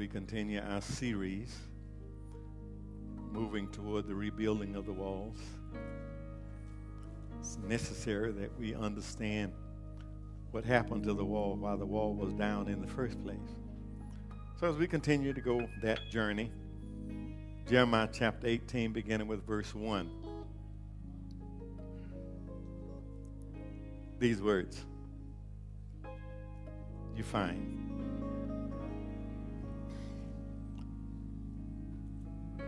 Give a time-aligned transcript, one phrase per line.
[0.00, 1.54] we continue our series
[3.30, 5.36] moving toward the rebuilding of the walls.
[7.38, 9.52] It's necessary that we understand
[10.52, 13.36] what happened to the wall while the wall was down in the first place.
[14.58, 16.50] So, as we continue to go that journey,
[17.68, 20.10] Jeremiah chapter 18, beginning with verse 1.
[24.18, 24.82] These words
[27.14, 27.79] you find.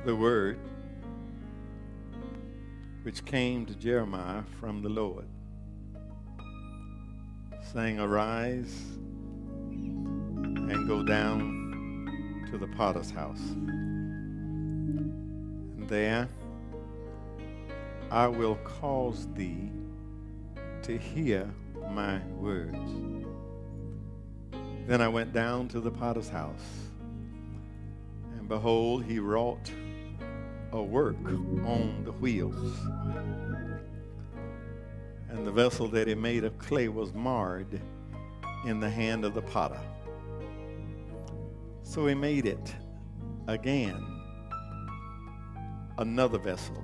[0.04, 0.58] The word
[3.04, 5.26] which came to Jeremiah from the Lord,
[7.72, 8.98] saying, Arise
[9.70, 13.38] and go down to the potter's house.
[15.78, 16.28] And there
[18.10, 19.70] I will cause thee
[20.82, 21.48] to hear
[21.92, 22.76] my words.
[24.88, 26.88] Then I went down to the potter's house,
[28.36, 29.70] and behold, he wrought
[30.72, 32.78] a work on the wheels.
[35.28, 37.80] And the vessel that he made of clay was marred
[38.64, 39.80] in the hand of the potter.
[41.82, 42.74] So he made it
[43.48, 44.02] again
[45.98, 46.82] another vessel,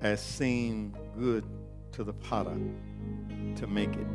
[0.00, 1.44] as seemed good
[1.92, 2.56] to the potter
[3.56, 4.14] to make it.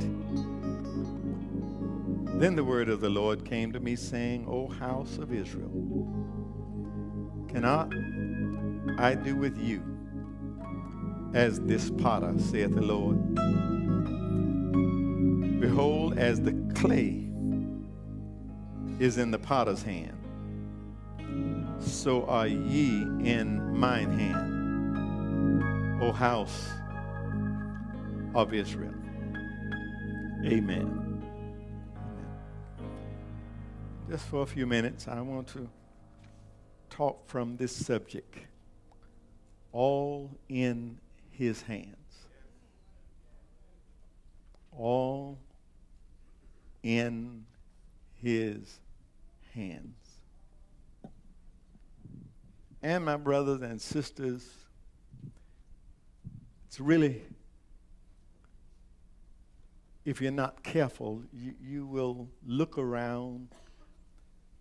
[2.40, 5.70] Then the word of the Lord came to me, saying, O house of Israel,
[7.52, 7.92] cannot
[8.98, 9.84] I do with you
[11.34, 13.36] as this potter, saith the Lord?
[15.60, 17.28] Behold, as the clay
[19.00, 20.18] is in the potter's hand,
[21.80, 26.68] so are ye in mine hand, O house
[28.36, 28.94] of Israel.
[30.46, 31.24] Amen.
[34.10, 35.70] Just for a few minutes, I want to
[37.02, 38.38] talk from this subject
[39.72, 41.00] all in
[41.32, 41.96] his hands.
[44.78, 45.40] All
[46.84, 47.44] in
[48.22, 48.80] his
[49.56, 49.96] hands.
[52.84, 54.48] And my brothers and sisters,
[56.68, 57.24] it's really
[60.06, 63.48] if you're not careful, you, you will look around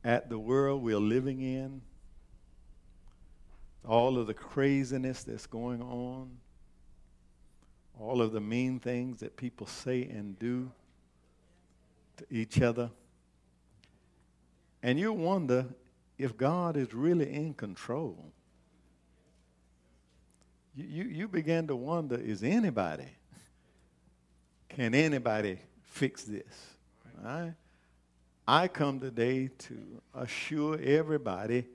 [0.04, 1.82] at the world we're living in,
[3.86, 6.30] all of the craziness that's going on,
[7.98, 10.70] all of the mean things that people say and do
[12.16, 12.90] to each other.
[14.82, 15.66] And you wonder
[16.18, 18.32] if God is really in control.
[20.74, 23.08] You, you, you begin to wonder is anybody
[24.70, 26.76] can anybody fix this?
[27.22, 27.52] Right?
[28.46, 31.66] I come today to assure everybody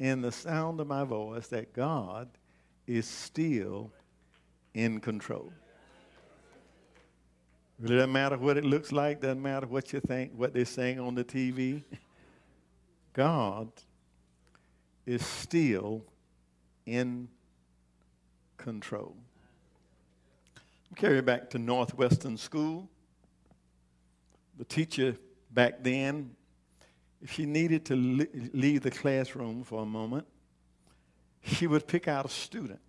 [0.00, 2.30] in the sound of my voice that God
[2.86, 3.92] is still
[4.72, 5.52] in control.
[7.82, 10.98] It doesn't matter what it looks like, doesn't matter what you think, what they're saying
[10.98, 11.84] on the TV.
[13.12, 13.70] God
[15.04, 16.02] is still
[16.86, 17.28] in
[18.56, 19.14] control.
[20.56, 22.88] I'm carry back to Northwestern School.
[24.56, 25.16] The teacher
[25.50, 26.36] back then,
[27.26, 30.26] she needed to leave the classroom for a moment,
[31.42, 32.80] she would pick out a student.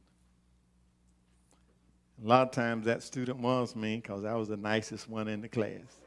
[2.23, 5.41] A lot of times that student was me because I was the nicest one in
[5.41, 5.97] the class.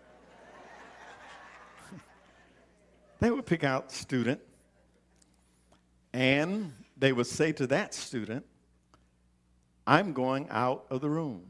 [3.20, 4.40] they would pick out a student
[6.12, 8.44] and they would say to that student,
[9.86, 11.42] I'm going out of the room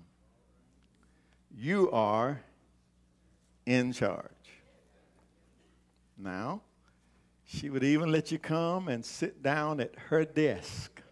[1.56, 2.40] you are
[3.66, 4.33] in charge.
[6.16, 6.62] Now,
[7.44, 11.02] she would even let you come and sit down at her desk,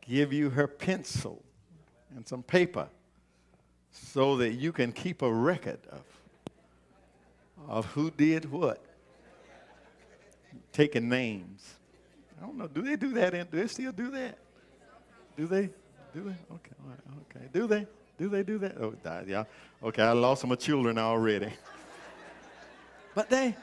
[0.00, 1.42] give you her pencil
[2.14, 2.88] and some paper
[3.90, 6.02] so that you can keep a record of,
[7.68, 8.82] of who did what,
[10.72, 11.74] taking names.
[12.40, 13.34] I don't know, do they do that?
[13.34, 14.38] In, do they still do that?
[15.36, 15.70] Do they?
[16.14, 16.54] Do they?
[16.54, 16.72] Okay,
[17.30, 17.48] okay.
[17.52, 17.86] Do they?
[18.18, 18.76] Do they do that?
[18.78, 18.94] Oh,
[19.26, 19.44] yeah.
[19.82, 21.52] Okay, I lost my children already.
[23.14, 23.56] but they,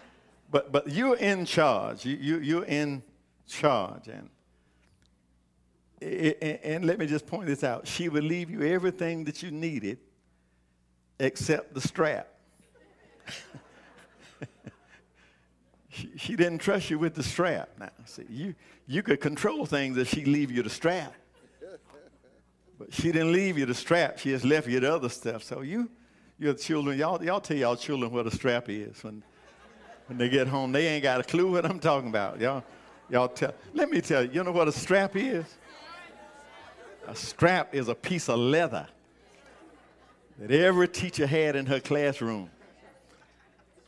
[0.51, 2.05] but but you're in charge.
[2.05, 3.03] You, you you're in
[3.47, 4.29] charge, and
[6.01, 7.87] and let me just point this out.
[7.87, 9.99] She would leave you everything that you needed,
[11.19, 12.27] except the strap.
[15.89, 17.69] she, she didn't trust you with the strap.
[17.79, 18.55] Now, see, you
[18.87, 21.13] you could control things if she leave you the strap.
[22.79, 24.19] But she didn't leave you the strap.
[24.19, 25.43] She just left you the other stuff.
[25.43, 25.89] So you,
[26.39, 29.03] your children, y'all, y'all tell y'all children what a strap is.
[29.03, 29.21] When,
[30.09, 32.41] When they get home, they ain't got a clue what I'm talking about.
[32.41, 32.63] Y'all,
[33.11, 33.53] y'all tell.
[33.75, 35.45] Let me tell you, you know what a strap is?
[37.07, 38.87] A strap is a piece of leather
[40.39, 42.49] that every teacher had in her classroom.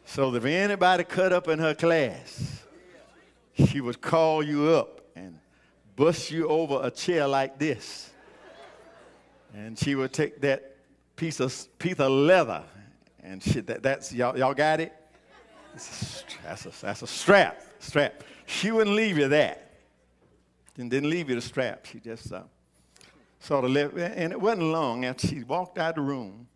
[0.05, 2.65] So if anybody cut up in her class,
[3.67, 5.39] she would call you up and
[5.95, 8.11] bust you over a chair like this.
[9.55, 10.75] And she would take that
[11.15, 12.63] piece of, piece of leather
[13.23, 14.93] and she, that, that's, y'all, y'all got it?
[15.73, 17.61] That's a, that's a strap.
[17.79, 18.23] Strap.
[18.45, 19.71] She wouldn't leave you that.
[20.77, 21.85] And didn't leave you the strap.
[21.85, 22.43] She just uh,
[23.39, 23.95] sort of left.
[23.97, 26.47] And it wasn't long after she walked out of the room.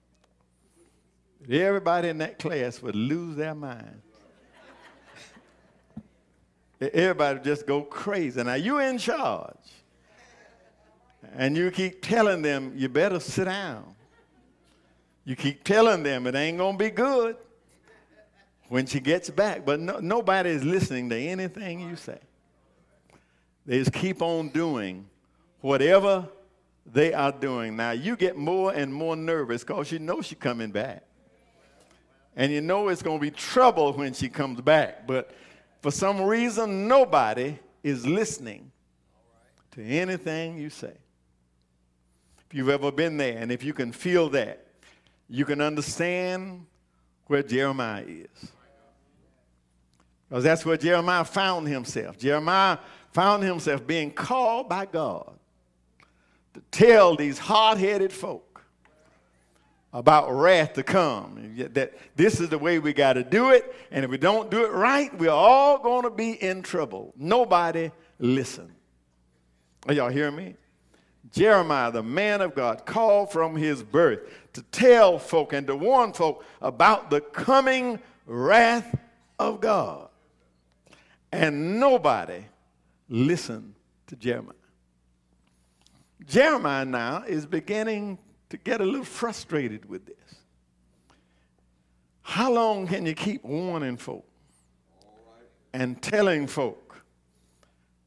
[1.50, 4.02] Everybody in that class would lose their mind.
[6.82, 8.44] Everybody would just go crazy.
[8.44, 9.56] Now you're in charge.
[11.36, 13.96] And you keep telling them, you better sit down.
[15.24, 17.38] You keep telling them it ain't going to be good
[18.70, 19.66] when she gets back.
[19.66, 22.20] But no, nobody is listening to anything you say.
[23.66, 25.08] They just keep on doing
[25.62, 26.28] whatever
[26.86, 27.76] they are doing.
[27.76, 31.04] Now, you get more and more nervous because you know she's coming back.
[32.36, 35.08] And you know it's going to be trouble when she comes back.
[35.08, 35.32] But
[35.82, 38.72] for some reason, nobody is listening
[39.72, 40.94] to anything you say.
[42.50, 44.66] If you've ever been there and if you can feel that,
[45.28, 46.66] you can understand
[47.28, 48.52] where Jeremiah is.
[50.30, 52.18] Because that's where Jeremiah found himself.
[52.18, 52.78] Jeremiah
[53.12, 55.38] found himself being called by God
[56.54, 58.62] to tell these hard headed folk
[59.94, 61.56] about wrath to come.
[61.74, 64.66] That this is the way we got to do it, and if we don't do
[64.66, 67.14] it right, we're all going to be in trouble.
[67.16, 68.74] Nobody listen.
[69.88, 70.56] Are y'all hearing me?
[71.32, 74.20] Jeremiah, the man of God, called from his birth
[74.54, 78.98] to tell folk and to warn folk about the coming wrath
[79.40, 80.10] of God.
[81.36, 82.46] And nobody
[83.10, 83.76] listened
[84.08, 84.54] to Jeremiah.
[86.26, 88.18] Jeremiah now is beginning
[88.50, 90.16] to get a little frustrated with this.
[92.22, 94.26] How long can you keep warning folk
[95.74, 97.04] and telling folk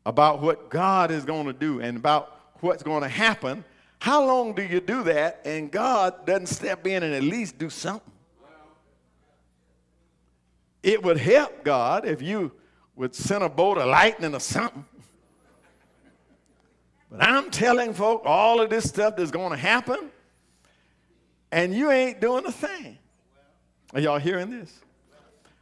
[0.06, 3.62] about what God is going to do and about what's going to happen,
[3.98, 7.69] how long do you do that and God doesn't step in and at least do
[7.69, 8.10] something?
[10.82, 12.52] It would help God if you
[12.98, 14.84] would send a bolt of lightning or something.
[17.10, 20.10] But I'm telling folk all of this stuff that's going to happen,
[21.50, 22.98] and you ain't doing a thing.
[23.94, 24.80] Are y'all hearing this?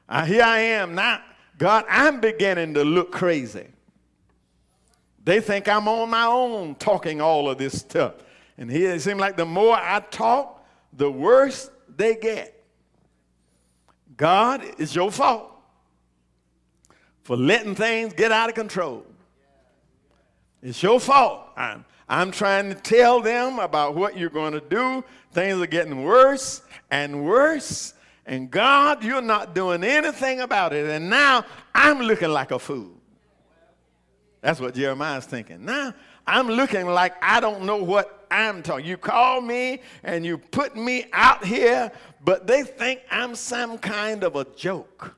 [0.08, 1.20] Uh, here I am now.
[1.58, 3.66] God, I'm beginning to look crazy.
[5.22, 8.14] They think I'm on my own talking all of this stuff.
[8.56, 12.64] And here it seems like the more I talk, the worse they get.
[14.16, 15.55] God, it's your fault
[17.26, 19.04] for letting things get out of control.
[20.62, 21.40] It's your fault.
[21.56, 25.02] I'm, I'm trying to tell them about what you're going to do.
[25.32, 27.94] Things are getting worse and worse.
[28.26, 30.88] And God, you're not doing anything about it.
[30.88, 31.44] And now
[31.74, 32.92] I'm looking like a fool.
[34.40, 35.64] That's what Jeremiah's thinking.
[35.64, 35.94] Now
[36.28, 38.86] I'm looking like I don't know what I'm talking.
[38.86, 41.90] You call me and you put me out here,
[42.24, 45.16] but they think I'm some kind of a joke.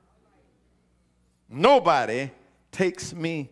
[1.49, 2.31] Nobody
[2.71, 3.51] takes me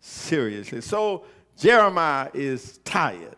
[0.00, 0.80] seriously.
[0.80, 1.24] So
[1.56, 3.36] Jeremiah is tired.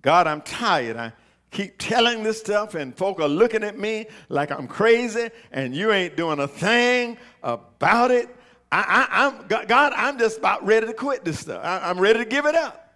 [0.00, 0.96] God, I'm tired.
[0.96, 1.12] I
[1.50, 5.92] keep telling this stuff, and folk are looking at me like I'm crazy, and you
[5.92, 8.28] ain't doing a thing about it.
[8.72, 11.62] I, am God, I'm just about ready to quit this stuff.
[11.62, 12.94] I, I'm ready to give it up.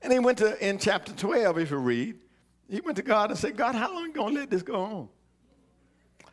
[0.00, 2.16] And he went to, in chapter 12, if you read,
[2.68, 4.62] he went to God and said, God, how long are you going to let this
[4.62, 5.08] go on?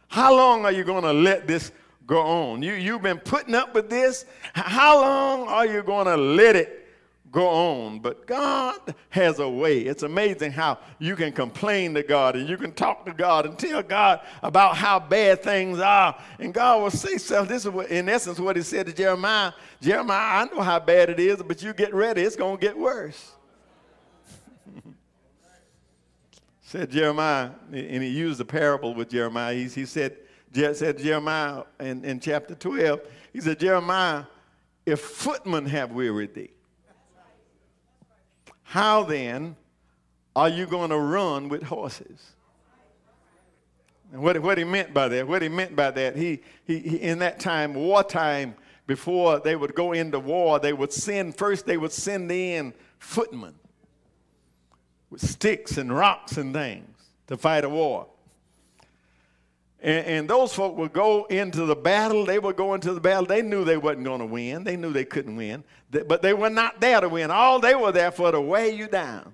[0.08, 1.72] How long are you going to let this
[2.06, 2.64] go on?
[2.64, 4.26] You, you've been putting up with this.
[4.54, 6.88] How long are you going to let it
[7.32, 8.00] go on.
[8.00, 9.82] But God has a way.
[9.82, 13.58] It's amazing how you can complain to God and you can talk to God and
[13.58, 16.18] tell God about how bad things are.
[16.40, 17.48] And God will say stuff.
[17.48, 19.52] This is what, in essence what he said to Jeremiah.
[19.82, 22.22] Jeremiah, I know how bad it is, but you get ready.
[22.22, 23.34] It's going to get worse.
[26.68, 29.54] Said Jeremiah, and he used the parable with Jeremiah.
[29.54, 30.18] He, he said,
[30.54, 33.00] said Jeremiah in, in chapter 12,
[33.32, 34.26] he said, Jeremiah,
[34.86, 36.50] if footmen have wearied thee,
[38.64, 39.56] how then
[40.36, 42.34] are you going to run with horses?
[44.12, 46.98] And what, what he meant by that, what he meant by that, he, he, he,
[46.98, 48.56] in that time, wartime,
[48.88, 53.54] before they would go into war, they would send, first they would send in footmen
[55.10, 56.88] with sticks and rocks and things
[57.28, 58.08] to fight a war.
[59.82, 62.26] And, and, those folk would go into the battle.
[62.26, 63.26] They would go into the battle.
[63.26, 64.64] They knew they wasn't going to win.
[64.64, 65.64] They knew they couldn't win.
[65.92, 67.30] But they were not there to win.
[67.30, 69.34] All they were there for to weigh you down.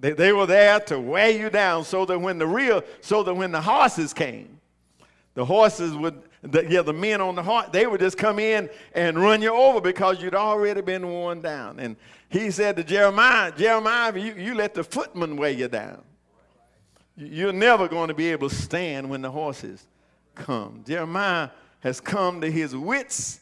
[0.00, 3.34] They, they were there to weigh you down so that when the real, so that
[3.34, 4.58] when the horses came,
[5.34, 8.68] the horses would, the, yeah, the men on the horse, they would just come in
[8.94, 11.78] and run you over because you'd already been worn down.
[11.78, 11.96] And
[12.30, 16.02] he said to Jeremiah, Jeremiah, you, you let the footman weigh you down.
[17.16, 19.84] You're never going to be able to stand when the horses
[20.36, 20.84] come.
[20.86, 23.40] Jeremiah has come to his wits'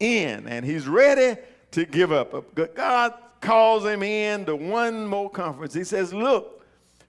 [0.00, 1.40] end and he's ready
[1.70, 2.34] to give up.
[2.34, 2.40] Uh,
[2.74, 5.72] God calls him in to one more conference.
[5.72, 6.66] He says, Look,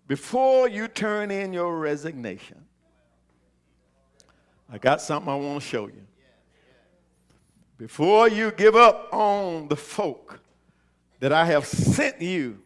[0.07, 2.63] before you turn in your resignation,
[4.71, 6.05] I got something I want to show you.
[7.79, 10.41] Before you give up on the folk
[11.19, 12.59] that I have sent you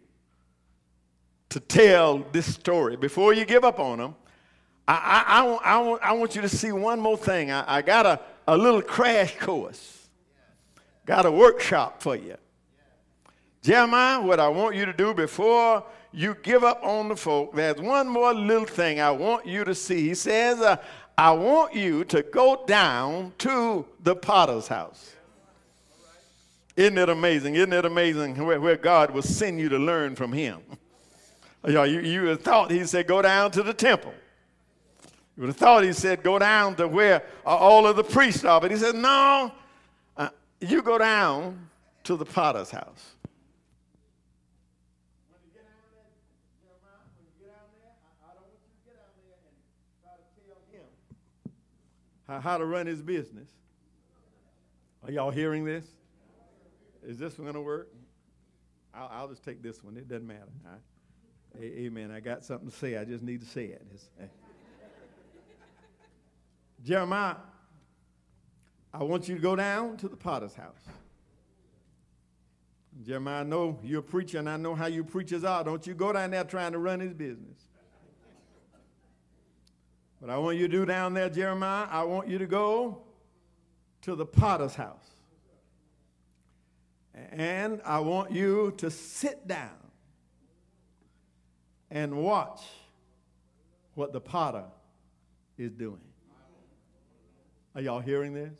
[1.49, 4.15] to tell this story, before you give up on them,
[4.87, 4.93] I,
[5.27, 7.51] I, I, want, I, want, I want you to see one more thing.
[7.51, 10.07] I, I got a, a little crash course,
[11.05, 12.37] got a workshop for you.
[13.61, 17.79] Jeremiah, what I want you to do before you give up on the folk, there's
[17.79, 20.07] one more little thing I want you to see.
[20.07, 20.77] He says, uh,
[21.17, 25.13] I want you to go down to the potter's house.
[26.81, 27.53] Isn't it amazing?
[27.53, 30.61] Isn't it amazing where, where God will send you to learn from him?
[31.67, 34.15] you, you, would have thought he said, go down to the temple.
[35.37, 38.59] You would have thought he said, go down to where all of the priests are.
[38.59, 39.51] But he said, no,
[40.17, 41.69] uh, you go down
[42.05, 43.11] to the potter's house.
[52.39, 53.49] how to run his business.
[55.03, 55.85] Are y'all hearing this?
[57.05, 57.89] Is this one going to work?
[58.93, 59.97] I'll, I'll, just take this one.
[59.97, 60.47] It doesn't matter.
[60.63, 61.63] Right?
[61.63, 62.11] Amen.
[62.11, 62.97] I got something to say.
[62.97, 63.85] I just need to say it.
[64.19, 64.25] Uh,
[66.83, 67.35] Jeremiah,
[68.93, 70.83] I want you to go down to the potter's house.
[73.05, 75.63] Jeremiah, I know you're a preacher and I know how you preachers are.
[75.63, 77.57] Don't you go down there trying to run his business.
[80.19, 83.01] But I want you to do down there, Jeremiah, I want you to go
[84.03, 85.10] to the potter's house.
[87.31, 89.69] And I want you to sit down
[91.89, 92.61] and watch
[93.95, 94.65] what the potter
[95.57, 96.01] is doing.
[97.75, 98.51] Are y'all hearing this?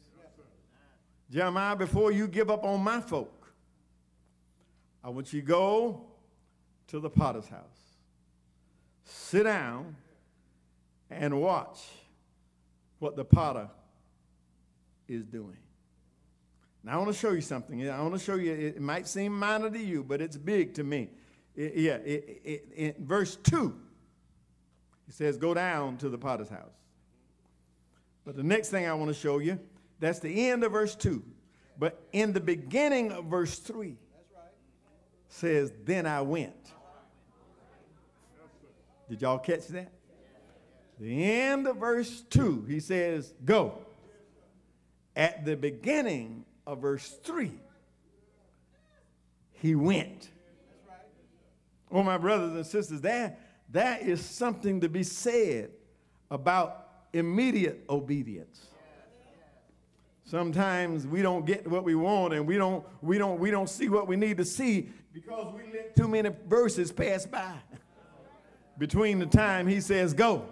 [1.29, 3.53] Jeremiah, before you give up on my folk,
[5.03, 6.05] I want you to go
[6.87, 7.61] to the potter's house.
[9.05, 9.95] Sit down
[11.09, 11.79] and watch
[12.99, 13.69] what the potter
[15.07, 15.57] is doing.
[16.83, 17.87] Now, I want to show you something.
[17.87, 20.83] I want to show you, it might seem minor to you, but it's big to
[20.83, 21.09] me.
[21.55, 23.75] It, yeah, it, it, in verse 2,
[25.07, 26.73] it says, Go down to the potter's house.
[28.25, 29.59] But the next thing I want to show you,
[29.99, 31.23] that's the end of verse 2.
[31.77, 33.97] But in the beginning of verse 3,
[35.27, 36.71] says, Then I went.
[39.09, 39.91] Did y'all catch that?
[40.99, 43.79] The end of verse 2, he says, Go.
[45.15, 47.51] At the beginning of verse 3,
[49.53, 50.29] he went.
[51.91, 53.39] Oh, my brothers and sisters, that,
[53.71, 55.71] that is something to be said
[56.29, 58.67] about immediate obedience.
[60.23, 63.89] Sometimes we don't get what we want and we don't, we don't, we don't see
[63.89, 67.53] what we need to see because we let too many verses pass by
[68.77, 70.45] between the time he says go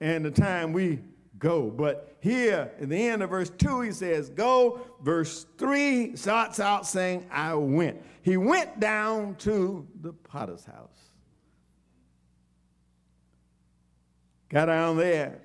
[0.00, 1.00] and the time we
[1.38, 1.70] go.
[1.70, 4.80] But here in the end of verse 2, he says, Go.
[5.02, 8.02] Verse 3 starts out saying, I went.
[8.22, 10.90] He went down to the potter's house.
[14.48, 15.40] Got down there.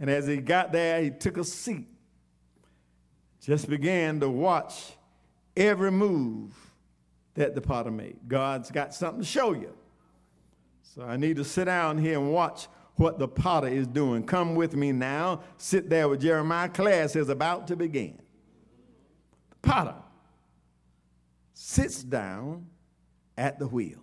[0.00, 1.88] And as he got there, he took a seat.
[3.40, 4.92] Just began to watch
[5.56, 6.54] every move
[7.34, 8.16] that the potter made.
[8.26, 9.72] God's got something to show you.
[10.82, 12.68] So I need to sit down here and watch
[12.98, 14.24] what the potter is doing.
[14.24, 15.42] Come with me now.
[15.56, 16.68] Sit there with Jeremiah.
[16.68, 18.18] Class is about to begin.
[19.50, 19.94] The potter
[21.54, 22.66] sits down
[23.36, 24.00] at the wheel.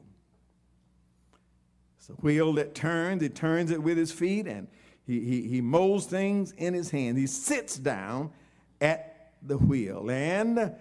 [1.98, 3.22] It's a wheel that turns.
[3.22, 4.68] He turns it with his feet and
[5.06, 7.18] he, he, he molds things in his hand.
[7.18, 8.32] He sits down
[8.80, 10.74] at the wheel and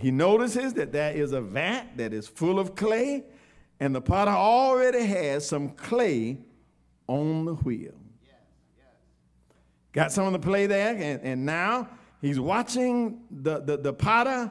[0.00, 3.24] he notices that there is a vat that is full of clay
[3.78, 6.38] and the potter already has some clay
[7.10, 7.92] on the wheel.
[9.92, 11.88] Got someone to play there, and, and now
[12.20, 14.48] he's watching the, the, the potter,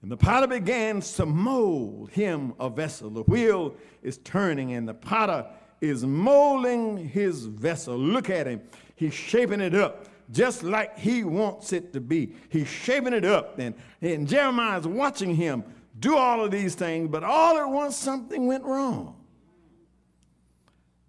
[0.00, 3.10] and the potter begins to mold him a vessel.
[3.10, 5.46] The wheel is turning, and the potter
[5.82, 7.98] is molding his vessel.
[7.98, 8.62] Look at him.
[8.96, 12.34] He's shaping it up just like he wants it to be.
[12.48, 13.58] He's shaping it up.
[13.58, 15.64] And, and Jeremiah is watching him
[15.98, 19.21] do all of these things, but all at once something went wrong.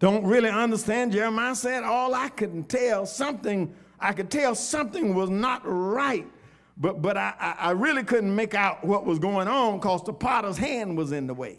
[0.03, 1.13] Don't really understand.
[1.13, 6.27] Jeremiah said, All I could tell, something, I could tell something was not right.
[6.75, 10.57] But, but I, I really couldn't make out what was going on because the potter's
[10.57, 11.57] hand was in the way.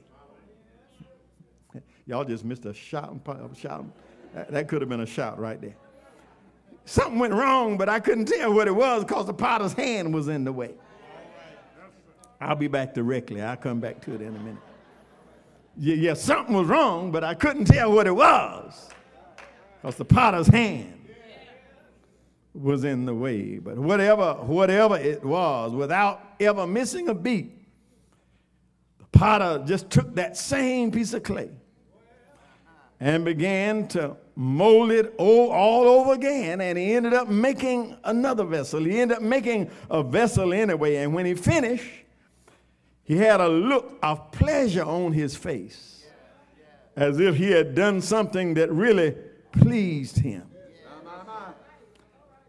[2.07, 3.19] Y'all just missed a shout.
[3.57, 3.87] shout.
[4.35, 5.77] That, that could have been a shout right there.
[6.85, 10.29] Something went wrong, but I couldn't tell what it was because the potter's hand was
[10.29, 10.75] in the way.
[12.43, 13.41] I'll be back directly.
[13.41, 14.61] I'll come back to it in a minute.
[15.77, 18.89] Yeah, yeah something was wrong, but I couldn't tell what it was
[19.81, 20.95] because the potter's hand
[22.55, 23.59] was in the way.
[23.59, 27.53] But whatever, whatever it was, without ever missing a beat,
[28.99, 31.51] the potter just took that same piece of clay
[33.01, 36.61] and began to mold it all, all over again.
[36.61, 38.85] And he ended up making another vessel.
[38.85, 40.97] He ended up making a vessel anyway.
[40.97, 42.04] And when he finished,
[43.05, 46.05] he had a look of pleasure on his face,
[46.97, 49.15] as if he had done something that really
[49.53, 50.43] pleased him.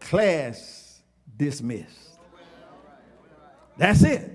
[0.00, 1.00] Class
[1.36, 2.18] dismissed.
[3.76, 4.32] That's it.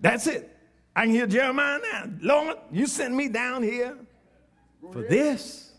[0.00, 0.54] That's it.
[0.94, 2.10] I can hear Jeremiah now.
[2.20, 3.96] Lord, you sent me down here
[4.92, 5.72] for this.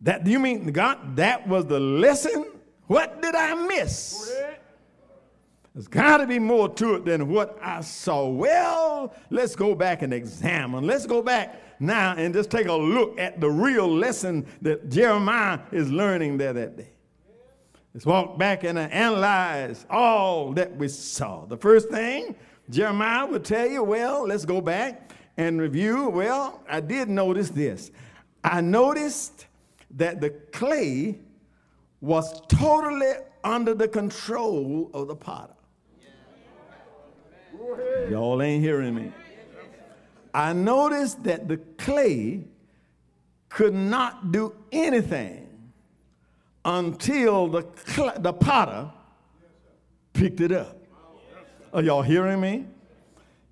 [0.00, 1.16] That you mean God?
[1.16, 2.46] That was the lesson.
[2.86, 4.32] What did I miss?
[5.74, 8.28] There's got to be more to it than what I saw.
[8.28, 10.86] Well, let's go back and examine.
[10.86, 15.60] Let's go back now and just take a look at the real lesson that Jeremiah
[15.72, 16.90] is learning there that day.
[17.94, 21.46] Let's walk back and analyze all that we saw.
[21.46, 22.36] The first thing
[22.68, 26.08] Jeremiah would tell you, well, let's go back and review.
[26.08, 27.90] Well, I did notice this.
[28.44, 29.46] I noticed
[29.92, 31.18] that the clay
[32.00, 33.12] was totally
[33.44, 35.54] under the control of the potter.
[38.10, 39.12] Y'all ain't hearing me.
[40.34, 42.44] I noticed that the clay
[43.48, 45.46] could not do anything
[46.64, 48.90] until the, cl- the potter
[50.12, 50.76] picked it up.
[51.72, 52.66] Are y'all hearing me?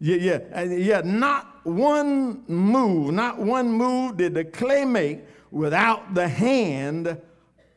[0.00, 1.02] Yeah, yeah, yeah.
[1.04, 5.20] Not one move, not one move did the clay make
[5.50, 7.20] without the hand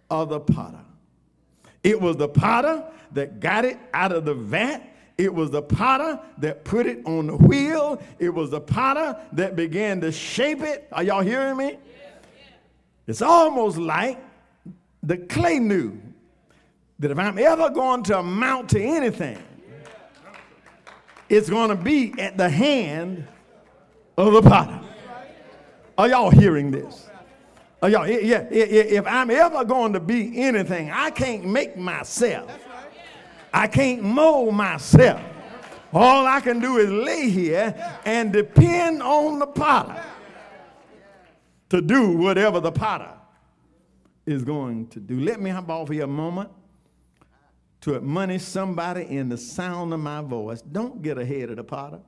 [0.09, 0.79] of the potter.
[1.83, 6.19] It was the potter that got it out of the vat it was the potter
[6.39, 8.01] that put it on the wheel.
[8.19, 10.87] It was the potter that began to shape it.
[10.91, 11.77] Are y'all hearing me?
[13.05, 14.19] It's almost like
[15.03, 15.99] the clay knew
[16.99, 19.37] that if I'm ever going to amount to anything,
[21.29, 23.27] it's going to be at the hand
[24.17, 24.79] of the potter.
[25.97, 27.09] Are y'all hearing this?
[27.81, 32.49] Are y'all, yeah, if I'm ever going to be anything, I can't make myself.
[33.53, 35.21] I can't mold myself.
[35.93, 40.03] All I can do is lay here and depend on the potter
[41.69, 43.11] to do whatever the potter
[44.25, 45.19] is going to do.
[45.19, 46.49] Let me hop off here a moment
[47.81, 50.61] to admonish somebody in the sound of my voice.
[50.61, 51.99] Don't get ahead of the potter.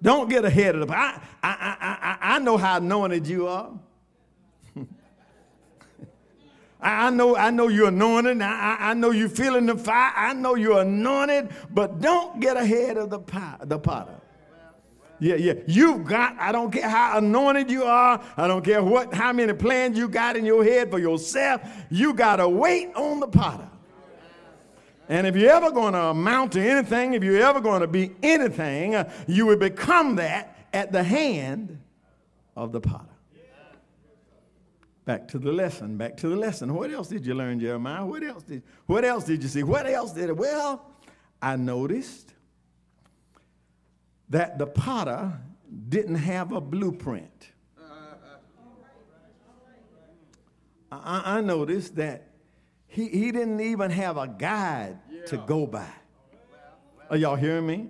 [0.00, 1.20] Don't get ahead of the potter.
[1.42, 3.72] I, I, I, I know how anointed you are.
[6.82, 8.42] I know, I know you're anointed.
[8.42, 10.12] I, I know you're feeling the fire.
[10.16, 13.20] I know you're anointed, but don't get ahead of the,
[13.64, 14.20] the potter.
[15.20, 15.52] Yeah, yeah.
[15.68, 19.52] You've got, I don't care how anointed you are, I don't care what how many
[19.52, 23.68] plans you got in your head for yourself, you gotta wait on the potter.
[25.08, 28.96] And if you're ever to amount to anything, if you're ever to be anything,
[29.28, 31.78] you will become that at the hand
[32.56, 33.11] of the potter.
[35.04, 36.72] Back to the lesson, back to the lesson.
[36.74, 38.06] What else did you learn, Jeremiah?
[38.06, 39.64] What else did, what else did you see?
[39.64, 40.36] What else did it?
[40.36, 40.86] Well,
[41.40, 42.34] I noticed
[44.28, 45.32] that the potter
[45.88, 47.50] didn't have a blueprint.
[50.92, 52.28] I, I noticed that
[52.86, 55.24] he, he didn't even have a guide yeah.
[55.26, 55.88] to go by.
[57.08, 57.88] Are y'all hearing me?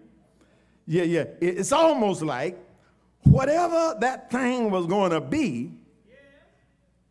[0.86, 1.24] Yeah, yeah.
[1.40, 2.58] It's almost like
[3.24, 5.72] whatever that thing was going to be,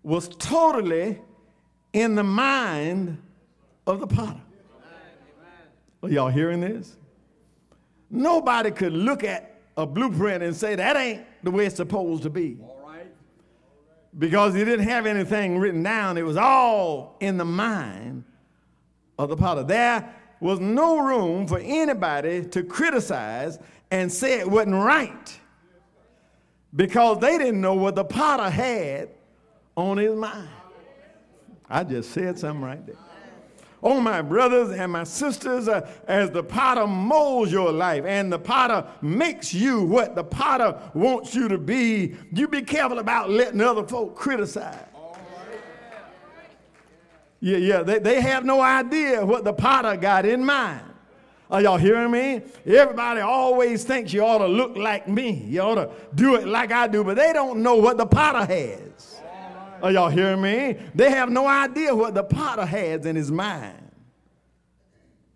[0.04, 1.20] was totally
[1.94, 3.22] in the mind
[3.86, 4.42] of the potter.
[6.04, 6.98] Are y'all hearing this?
[8.10, 12.30] Nobody could look at a blueprint and say that ain't the way it's supposed to
[12.30, 12.58] be.
[14.18, 18.26] Because he didn't have anything written down, it was all in the mind
[19.18, 19.64] of the potter.
[19.64, 23.60] There was no room for anybody to criticize
[23.92, 25.40] and say it wasn't right
[26.76, 29.10] because they didn't know what the potter had
[29.76, 30.50] on his mind.
[31.70, 32.96] I just said something right there.
[33.84, 38.38] Oh, my brothers and my sisters, uh, as the potter molds your life and the
[38.38, 43.60] potter makes you what the potter wants you to be, you be careful about letting
[43.60, 44.86] other folk criticize.
[47.40, 50.86] Yeah, yeah, they, they have no idea what the potter got in mind.
[51.50, 52.44] Are y'all hearing me?
[52.68, 55.44] Everybody always thinks you ought to look like me.
[55.50, 58.46] You ought to do it like I do, but they don't know what the potter
[58.46, 59.11] has.
[59.82, 60.78] Are y'all hearing me?
[60.94, 63.92] They have no idea what the potter has in his mind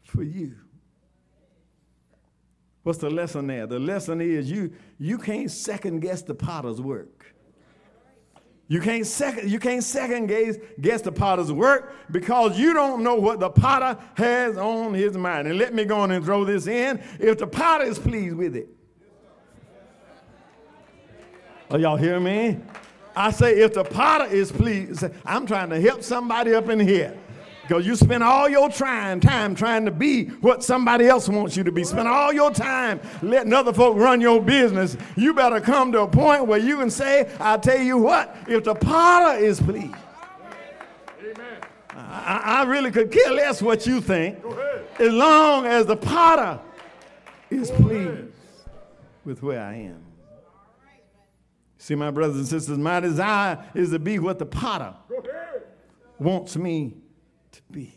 [0.03, 0.55] for you.
[2.83, 3.65] What's the lesson there?
[3.65, 7.33] The lesson is you, you can't second guess the potter's work.
[8.67, 13.15] You can't second, you can't second guess, guess the potter's work because you don't know
[13.15, 15.47] what the potter has on his mind.
[15.47, 17.01] And let me go on and throw this in.
[17.19, 18.69] If the potter is pleased with it.
[21.71, 22.59] Are y'all hear me?
[23.15, 27.17] I say if the potter is pleased, I'm trying to help somebody up in here.
[27.67, 31.63] Because you spend all your trying time trying to be what somebody else wants you
[31.63, 31.83] to be.
[31.83, 34.95] Spend all your time letting other folk run your business.
[35.15, 38.65] You better come to a point where you can say, I'll tell you what, if
[38.65, 39.95] the potter is pleased.
[41.97, 44.37] I, I, really could care less what you think
[44.99, 46.59] as long as the potter
[47.49, 48.31] is pleased
[49.23, 50.04] with where I am.
[51.85, 54.95] See, my brothers and sisters, my desire is to be what the potter
[56.17, 56.95] wants me
[57.51, 57.93] to be.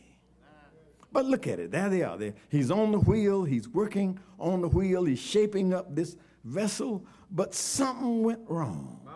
[1.11, 1.70] But look at it.
[1.70, 2.18] There they are.
[2.18, 2.35] There.
[2.51, 3.44] He's on the wheel.
[3.44, 5.05] He's working on the wheel.
[5.07, 7.03] He's shaping up this vessel.
[7.31, 9.09] But something went wrong.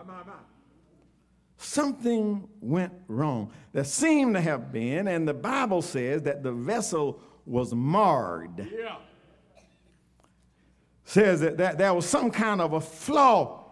[1.57, 3.51] Something went wrong.
[3.73, 8.67] There seemed to have been, and the Bible says that the vessel was marred.
[8.75, 8.95] Yeah.
[11.03, 13.62] Says that, that there was some kind of a flaw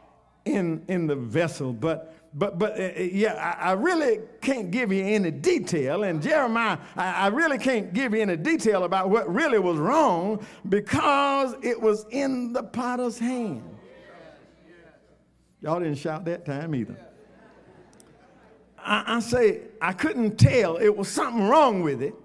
[0.45, 4.93] in, in the vessel, but but but uh, uh, yeah, I, I, really can't give
[4.93, 6.03] you any detail.
[6.03, 10.45] And Jeremiah, I, I, really can't give you any detail about what really was wrong
[10.69, 13.63] because it was in the potter's hand.
[15.59, 16.95] Y'all didn't shout that time either.
[18.79, 20.77] I, I say I couldn't tell.
[20.77, 22.15] It was something wrong with it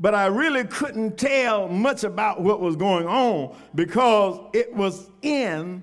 [0.00, 5.82] but I really couldn't tell much about what was going on because it was in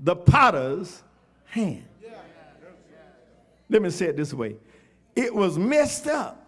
[0.00, 1.02] the potter's
[1.46, 1.84] hand.
[3.68, 4.56] Let me say it this way
[5.14, 6.46] it was messed up,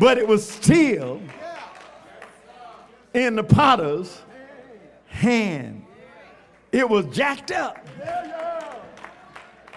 [0.00, 1.20] but it was still
[3.14, 4.22] in the potter's
[5.06, 5.84] hand.
[6.72, 7.86] It was jacked up,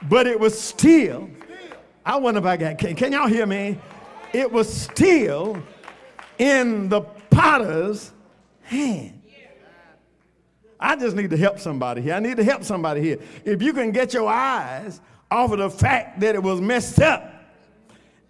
[0.09, 1.29] but it was still.
[2.05, 3.79] I wonder if I got, can, can y'all hear me?
[4.31, 5.61] It was still
[6.37, 8.11] in the potter's
[8.61, 9.14] hand.
[10.79, 12.13] I just need to help somebody here.
[12.13, 13.19] I need to help somebody here.
[13.43, 14.99] If you can get your eyes
[15.31, 17.31] off of the fact that it was messed up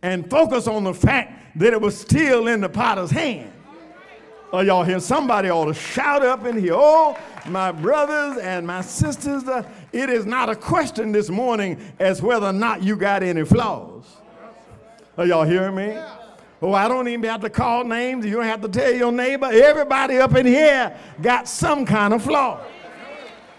[0.01, 3.51] and focus on the fact that it was still in the potter's hand.
[4.53, 6.75] Oh, y'all hear somebody ought to shout up in here.
[6.75, 12.21] Oh, my brothers and my sisters, uh, it is not a question this morning as
[12.21, 14.05] whether or not you got any flaws.
[15.17, 15.97] Are y'all hearing me?
[16.61, 18.25] Oh, I don't even have to call names.
[18.25, 19.47] You don't have to tell your neighbor.
[19.47, 22.61] Everybody up in here got some kind of flaw.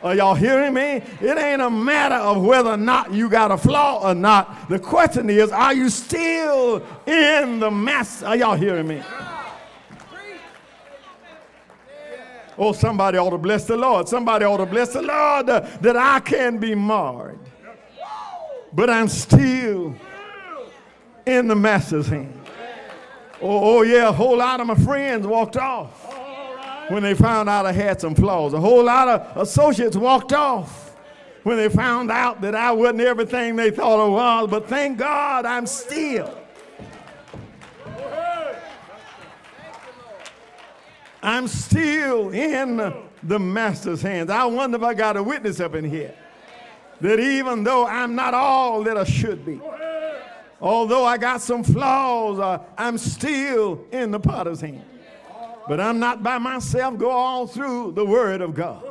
[0.03, 1.03] Are y'all hearing me?
[1.21, 4.69] It ain't a matter of whether or not you got a flaw or not.
[4.69, 8.23] The question is, are you still in the mess?
[8.23, 9.03] Are y'all hearing me?
[12.59, 14.09] Oh, somebody ought to bless the Lord.
[14.09, 17.39] Somebody ought to bless the Lord that I can be marred.
[18.73, 19.95] But I'm still
[21.27, 22.36] in the master's hand.
[23.43, 26.15] Oh, oh, yeah, a whole lot of my friends walked off
[26.89, 28.55] when they found out I had some flaws.
[28.55, 30.97] A whole lot of associates walked off
[31.43, 34.51] when they found out that I wasn't everything they thought I was.
[34.51, 36.37] But thank God I'm still.
[41.23, 44.31] I'm still in the master's hands.
[44.31, 46.15] I wonder if I got a witness up in here
[47.01, 49.61] that even though I'm not all that I should be,
[50.61, 54.85] Although I got some flaws, uh, I'm still in the potter's hand.
[55.69, 56.97] But I'm not by myself.
[56.97, 58.83] Go all through the Word of God.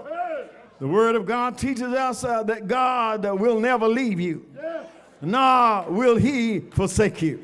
[0.79, 4.45] The Word of God teaches us uh, that God uh, will never leave you,
[5.21, 7.43] nor will He forsake you.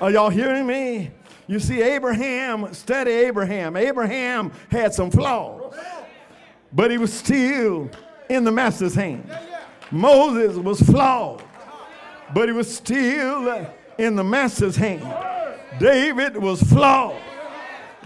[0.00, 1.12] Are y'all hearing me?
[1.46, 3.76] You see, Abraham, study Abraham.
[3.76, 5.74] Abraham had some flaws,
[6.72, 7.90] but he was still
[8.28, 9.30] in the master's hand.
[9.90, 11.42] Moses was flawed,
[12.34, 13.66] but he was still
[13.96, 15.02] in the master's hand.
[15.78, 17.16] David was flawed,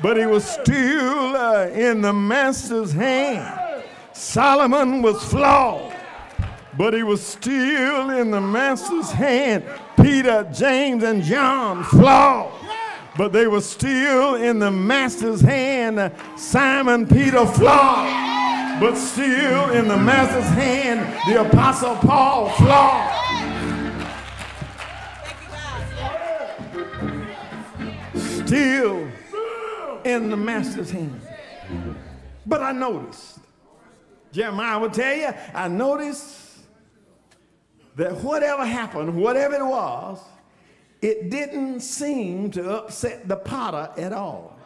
[0.02, 3.82] but he was still uh, in the master's hand.
[4.12, 5.94] Solomon was flawed,
[6.76, 9.64] but he was still in the master's hand.
[10.00, 12.52] Peter, James, and John flawed,
[13.16, 16.12] but they were still in the master's hand.
[16.36, 21.00] Simon Peter flawed, but still in the master's hand.
[21.26, 23.18] The apostle Paul flawed.
[28.48, 29.06] Still
[30.04, 31.20] in the master's hand.
[32.46, 33.40] But I noticed,
[34.32, 36.56] Jeremiah will tell you, I noticed
[37.96, 40.18] that whatever happened, whatever it was,
[41.02, 44.58] it didn't seem to upset the potter at all.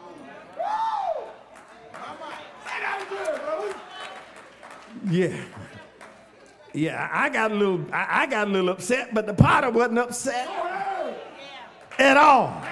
[5.09, 5.35] Yeah.
[6.73, 9.99] Yeah, I got a little I, I got a little upset, but the potter wasn't
[9.99, 10.47] upset
[11.99, 12.63] at all.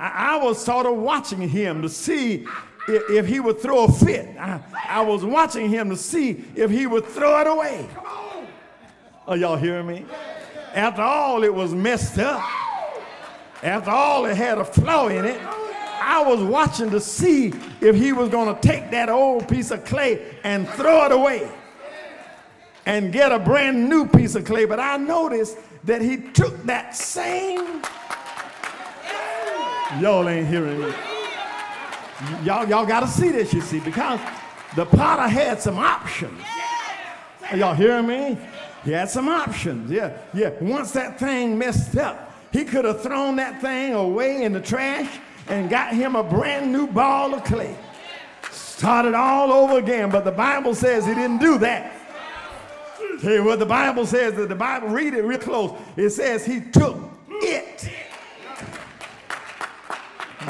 [0.00, 2.46] I, I was sort of watching him to see
[2.88, 4.34] if, if he would throw a fit.
[4.38, 7.86] I, I was watching him to see if he would throw it away.
[9.28, 10.06] Are y'all hearing me?
[10.74, 12.42] After all, it was messed up.
[13.62, 15.40] After all, it had a flaw in it.
[16.02, 19.84] I was watching to see if he was going to take that old piece of
[19.84, 21.50] clay and throw it away
[22.86, 24.64] and get a brand new piece of clay.
[24.64, 27.82] But I noticed that he took that same.
[29.98, 30.92] Y'all ain't hearing me.
[32.44, 34.20] Y'all, y'all got to see this, you see, because
[34.76, 36.40] the potter had some options.
[37.50, 38.38] Are y'all hearing me?
[38.84, 39.90] He had some options.
[39.90, 40.50] Yeah, yeah.
[40.60, 45.18] Once that thing messed up, he could have thrown that thing away in the trash
[45.48, 47.76] and got him a brand new ball of clay.
[48.52, 51.92] Started all over again, but the Bible says he didn't do that.
[53.20, 55.78] Tell you what the Bible says, that the Bible, read it real close.
[55.96, 56.96] It says he took
[57.28, 57.90] it.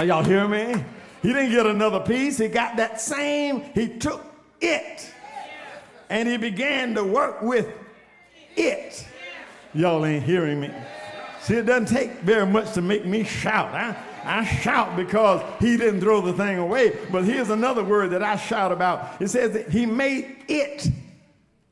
[0.02, 0.82] Y'all hear me?
[1.22, 2.38] He didn't get another piece.
[2.38, 4.24] He got that same, he took
[4.60, 5.12] it.
[6.08, 7.68] And he began to work with
[8.56, 9.06] it.
[9.74, 10.70] Y'all ain't hearing me.
[11.42, 13.74] See, it doesn't take very much to make me shout.
[13.74, 16.96] I, I shout because he didn't throw the thing away.
[17.12, 19.20] But here's another word that I shout about.
[19.20, 20.88] It says that he made it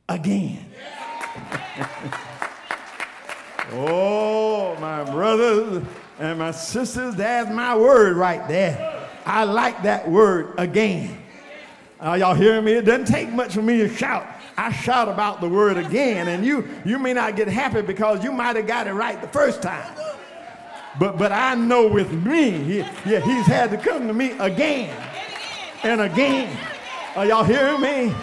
[0.07, 0.65] again.
[3.73, 5.83] oh, my brothers
[6.19, 9.07] and my sisters, that's my word right there.
[9.25, 11.17] I like that word again.
[11.99, 12.73] Are y'all hearing me?
[12.73, 14.27] It doesn't take much for me to shout.
[14.57, 18.31] I shout about the word again, and you you may not get happy because you
[18.31, 19.93] might have got it right the first time.
[20.99, 24.95] But but I know with me, he, yeah, he's had to come to me again
[25.83, 26.57] and again.
[27.15, 28.13] Are y'all hearing me?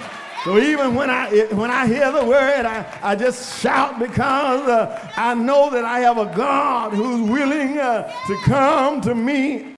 [0.47, 5.13] So even when I when I hear the word, I, I just shout because uh,
[5.17, 9.75] I know that I have a God who's willing uh, to come to me.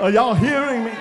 [0.00, 0.92] Are y'all hearing me?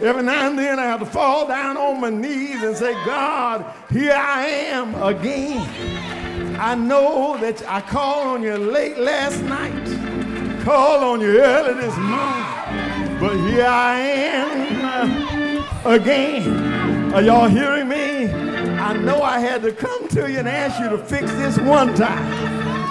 [0.00, 3.70] Every now and then I have to fall down on my knees and say, God,
[3.90, 6.56] here I am again.
[6.58, 11.96] I know that I called on you late last night, called on you early this
[11.98, 16.85] morning, but here I am again.
[17.16, 18.28] Are y'all hearing me?
[18.28, 21.94] I know I had to come to you and ask you to fix this one
[21.94, 22.30] time.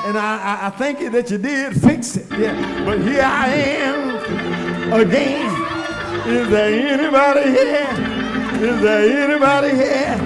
[0.08, 2.26] And I, I, I thank you that you did fix it.
[2.32, 2.84] Yeah.
[2.84, 5.46] But here I am again.
[6.28, 8.68] Is there anybody here?
[8.68, 10.18] Is there anybody here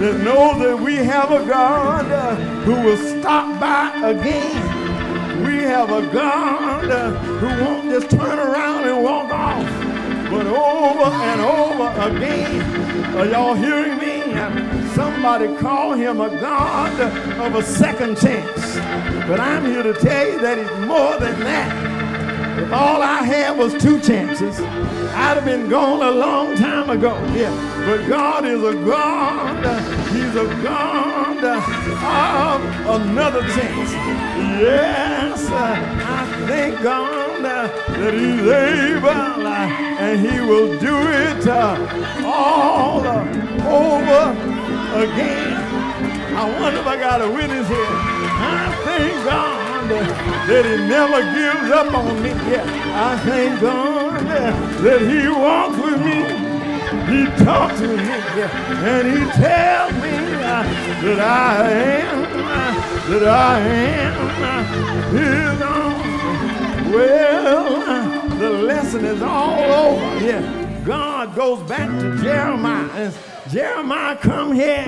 [0.00, 5.46] that knows that we have a God uh, who will stop by again?
[5.46, 9.64] We have a God uh, who won't just turn around and walk off,
[10.30, 13.16] but over and over again.
[13.16, 14.14] Are y'all hearing me?
[14.94, 17.00] Somebody call him a God
[17.40, 18.76] of a second chance.
[19.26, 22.58] But I'm here to tell you that he's more than that.
[22.60, 27.14] If all I had was two chances, I'd have been gone a long time ago.
[27.34, 27.52] Yeah.
[27.86, 29.64] But God is a God.
[30.12, 33.92] He's a God of another chance.
[34.60, 41.46] Yes, I thank God that He's able and He will do it
[42.24, 44.30] all over
[45.02, 45.54] again.
[46.36, 47.86] I wonder if I got a witness here.
[47.86, 49.88] I thank God
[50.48, 52.30] that he never gives up on me.
[52.50, 56.44] Yeah, I thank God that he walks with me.
[57.06, 60.62] He talks to me and he tells me uh,
[61.02, 64.14] that I am, uh, that I am
[65.14, 65.93] his own.
[66.94, 70.24] Well, the lesson is all over.
[70.24, 73.12] Yeah, God goes back to Jeremiah
[73.50, 74.84] Jeremiah, come here.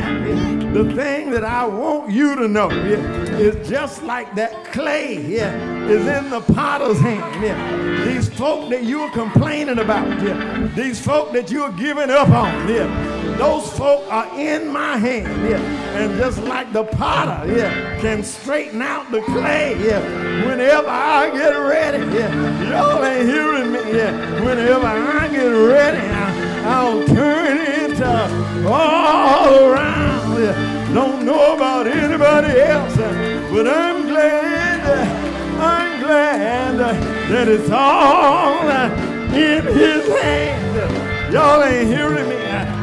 [0.72, 6.30] The thing that I want you to know is just like that clay Is in
[6.30, 7.42] the potter's hand.
[7.42, 8.04] Yeah.
[8.06, 10.70] These folk that you are complaining about, yeah.
[10.74, 13.05] these folk that you are giving up on, yeah.
[13.38, 15.48] Those folk are in my hand.
[15.48, 15.58] Yeah.
[15.96, 20.00] And just like the potter yeah, can straighten out the clay yeah,
[20.46, 21.98] whenever I get ready.
[22.14, 22.70] Yeah.
[22.70, 23.96] Y'all ain't hearing me.
[23.96, 24.44] Yeah.
[24.44, 30.40] Whenever I get ready, I, I'll turn it all around.
[30.40, 30.92] Yeah.
[30.94, 34.80] Don't know about anybody else, uh, but I'm glad.
[34.86, 36.92] Uh, I'm glad uh,
[37.30, 38.68] that it's all
[39.34, 41.15] in his hand.
[41.30, 42.36] Y'all ain't hearing me.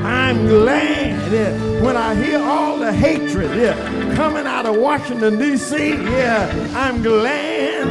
[0.03, 5.93] I'm glad when I hear all the hatred yeah, coming out of Washington, D.C.
[5.93, 7.87] Yeah, I'm glad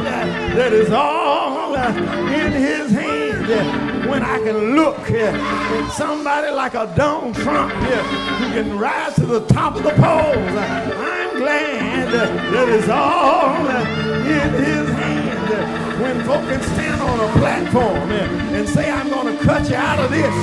[0.55, 4.07] that it's all in his hand.
[4.07, 8.03] When I can look at somebody like a Donald Trump yeah,
[8.37, 14.53] who can rise to the top of the polls, I'm glad that it's all in
[14.63, 19.43] his hand when folk can stand on a platform and, and say, I'm going to
[19.43, 20.33] cut you out of this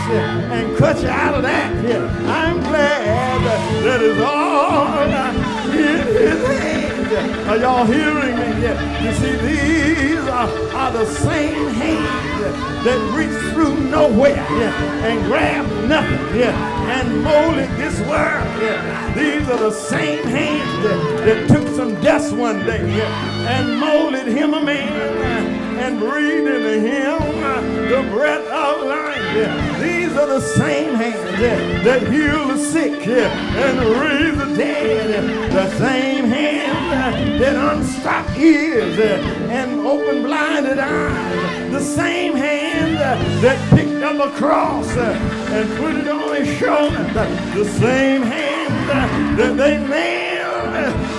[0.52, 1.72] and cut you out of that.
[2.26, 3.42] I'm glad
[3.84, 5.02] that it's all
[5.72, 7.48] in his hands.
[7.48, 8.50] Are y'all hearing me?
[9.04, 12.30] You see, these are, are the same hands
[12.84, 18.46] that reach through nowhere and grab nothing and molded this world.
[19.16, 20.82] These are the same hands
[21.24, 25.29] that took some dust one day and molded him a man
[25.80, 27.18] and breathe into him
[27.88, 29.80] the breath of life.
[29.80, 35.50] These are the same hands that heal the sick and raise the dead.
[35.50, 41.72] The same hands that unstop ears and open blinded eyes.
[41.72, 42.98] The same hand
[43.42, 47.04] that picked up a cross and put it on his shoulder.
[47.54, 50.74] The same hand that they nailed,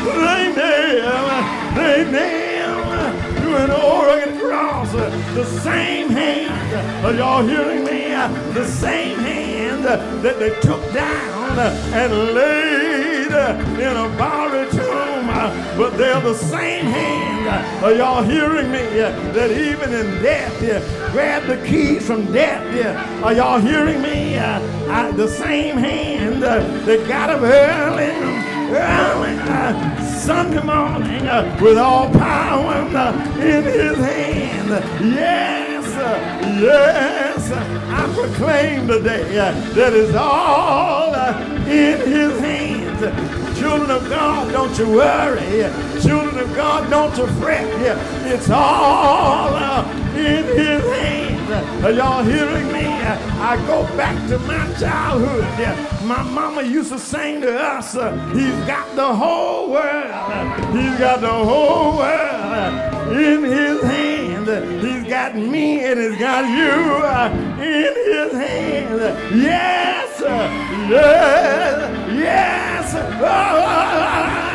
[0.05, 2.50] they nailed, they nailed
[3.55, 4.91] an Oregon cross.
[4.91, 8.09] The same hand, are y'all hearing me?
[8.53, 13.31] The same hand that they took down and laid
[13.79, 15.27] in a borrowed tomb.
[15.77, 18.83] But they're the same hand, are y'all hearing me?
[19.33, 22.61] That even in death, grabbed the keys from death.
[23.23, 24.11] Are y'all hearing me?
[25.21, 33.39] the same hand that got up early uh, Sunday morning uh, with all power uh,
[33.39, 34.69] in his hand.
[35.03, 35.85] Yes,
[36.61, 43.59] yes, I proclaim today that is all in his hands.
[43.59, 46.01] Children of God, don't you worry.
[46.01, 47.67] Children of God, don't you fret.
[48.25, 49.55] It's all
[50.15, 51.30] in his hands.
[51.51, 52.85] Are y'all hearing me?
[52.85, 55.43] I go back to my childhood.
[56.05, 60.75] My mama used to sing to us, uh, He's got the whole world.
[60.75, 64.47] He's got the whole world in his hand.
[64.81, 66.71] He's got me and he's got you
[67.05, 67.29] uh,
[67.61, 68.99] in his hand.
[69.35, 72.95] Yes, uh, yes, yes.
[72.95, 74.50] Oh, oh, oh, oh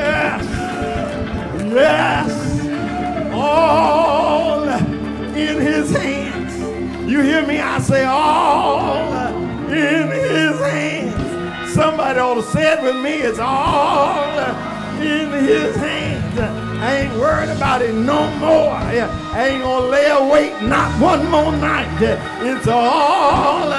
[0.00, 0.42] yes.
[1.72, 2.30] Yes.
[3.32, 7.10] All in his hands.
[7.10, 7.58] You hear me?
[7.58, 9.12] I say all
[9.68, 11.72] in his hands.
[11.72, 13.14] Somebody ought to say it with me.
[13.28, 14.38] It's all
[15.00, 16.38] in his hands.
[16.80, 18.72] I ain't worried about it no more.
[18.72, 21.88] I ain't gonna lay awake not one more night.
[22.42, 23.70] It's all.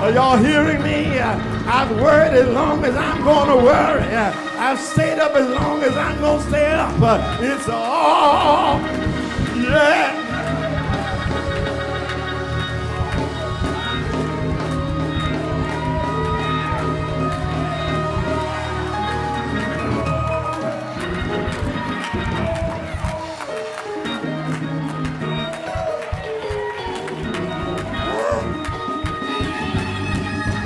[0.00, 1.18] Are y'all hearing me?
[1.18, 4.02] I've worried as long as I'm going to worry.
[4.02, 6.94] I've stayed up as long as I'm going to stay up.
[7.42, 8.80] It's all,
[9.60, 10.29] yeah.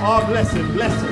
[0.06, 1.03] Oh, bless him, bless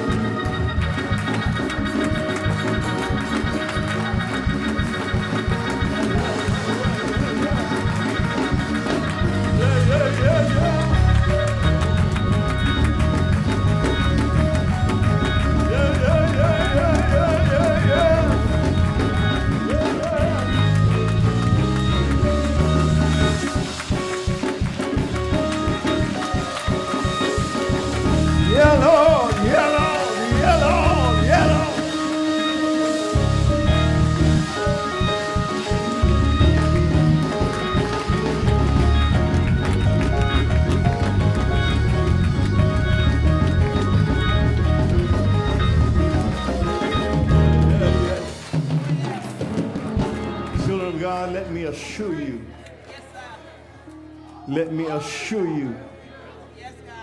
[55.03, 55.77] assure you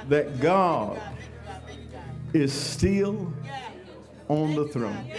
[0.07, 1.01] that God
[2.33, 3.33] is still
[4.29, 5.11] on the throne.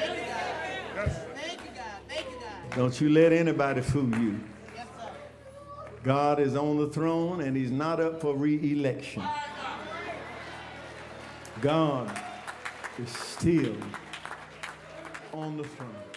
[2.74, 4.40] Don't you let anybody fool you.
[6.02, 9.22] God is on the throne and he's not up for re-election.
[11.60, 12.18] God
[12.98, 13.76] is still
[15.34, 16.09] on the throne.